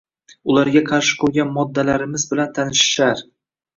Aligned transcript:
ularga 0.53 0.81
qarshi 0.87 1.19
qo‘ygan 1.23 1.53
moddalarimiz 1.59 2.27
bilan 2.33 2.51
«tanishishar» 2.59 3.23